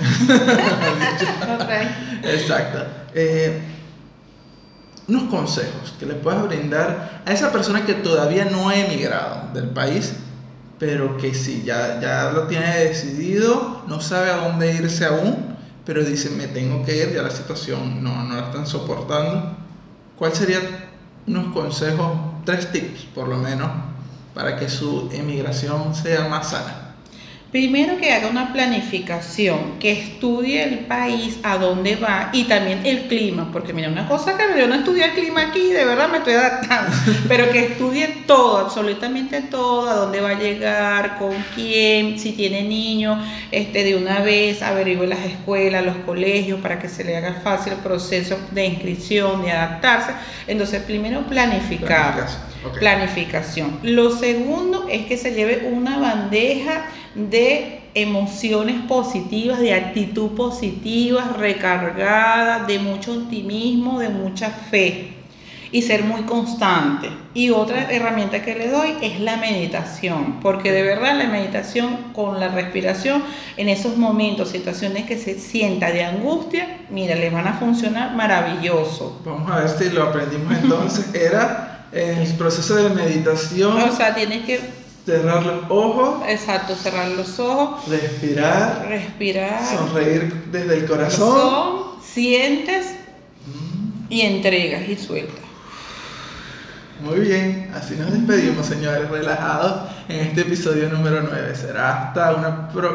[2.23, 3.61] exacto, eh,
[5.07, 9.69] unos consejos que le puedas brindar a esa persona que todavía no ha emigrado del
[9.69, 10.13] país,
[10.79, 16.03] pero que sí, ya, ya lo tiene decidido, no sabe a dónde irse aún, pero
[16.03, 19.57] dice, me tengo que ir, ya la situación no, no la están soportando.
[20.17, 20.59] ¿Cuál sería
[21.27, 23.69] unos consejos, tres tips por lo menos,
[24.33, 26.82] para que su emigración sea más sana?
[27.53, 33.03] Primero que haga una planificación, que estudie el país, a dónde va y también el
[33.03, 36.17] clima, porque mira, una cosa que yo no estudié el clima aquí, de verdad me
[36.17, 36.91] estoy adaptando,
[37.27, 42.63] pero que estudie todo, absolutamente todo, a dónde va a llegar, con quién, si tiene
[42.63, 47.41] niños, este, de una vez averigüe las escuelas, los colegios, para que se le haga
[47.43, 50.13] fácil el proceso de inscripción, de adaptarse.
[50.47, 52.25] Entonces, primero planificar.
[52.71, 53.79] Planificación.
[53.83, 56.85] Lo segundo es que se lleve una bandeja
[57.15, 65.13] de emociones positivas, de actitud positiva, recargada, de mucho optimismo, de mucha fe
[65.73, 67.09] y ser muy constante.
[67.33, 72.39] Y otra herramienta que le doy es la meditación, porque de verdad la meditación con
[72.39, 73.23] la respiración
[73.57, 79.19] en esos momentos, situaciones que se sienta de angustia, mira, le van a funcionar maravilloso.
[79.25, 81.13] Vamos a ver si lo aprendimos entonces.
[81.15, 83.77] Era el proceso de meditación.
[83.81, 86.21] O sea, tienes que Cerrar los ojos.
[86.29, 87.89] Exacto, cerrar los ojos.
[87.89, 88.85] Respirar.
[88.87, 89.61] Respirar.
[89.65, 91.99] Sonreír desde el corazón.
[92.01, 92.95] sientes
[94.09, 95.43] y entregas y sueltas.
[97.01, 101.53] Muy bien, así nos despedimos, señores, relajados en este episodio número 9.
[101.53, 102.33] Será hasta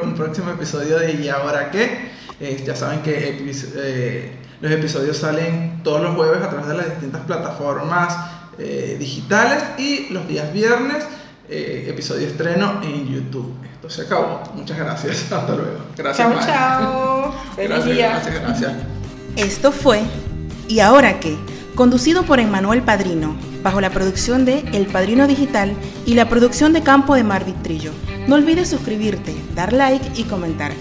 [0.03, 2.11] un próximo episodio de ¿Y ahora qué?
[2.41, 3.37] Eh, ya saben que
[3.77, 4.33] eh,
[4.63, 8.17] los episodios salen todos los jueves a través de las distintas plataformas
[8.59, 11.05] eh, digitales y los días viernes,
[11.49, 13.55] episodio estreno en YouTube.
[13.75, 14.43] Esto se acabó.
[14.55, 15.23] Muchas gracias.
[15.33, 15.79] Hasta luego.
[15.97, 16.29] Gracias.
[16.29, 17.35] Chao, chao.
[17.57, 18.11] Feliz día.
[18.11, 18.73] Gracias, gracias.
[19.37, 20.03] Esto fue
[20.69, 21.35] ¿Y ahora qué?
[21.75, 26.83] Conducido por Emmanuel Padrino, bajo la producción de El Padrino Digital y la producción de
[26.83, 27.93] Campo de Mar Trillo.
[28.27, 30.73] No olvides suscribirte, dar like y comentar.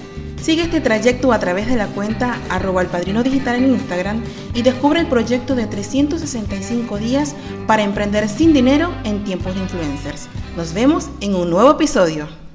[0.41, 4.23] Sigue este trayecto a través de la cuenta arroba el padrino digital en Instagram
[4.53, 7.35] y descubre el proyecto de 365 días
[7.65, 10.29] para emprender sin dinero en tiempos de influencers.
[10.55, 12.46] Nos vemos en un nuevo episodio.